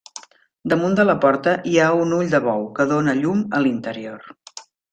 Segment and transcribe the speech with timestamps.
[0.71, 4.37] Damunt de la porta hi ha un ull de bou, que dóna llum a l'interior.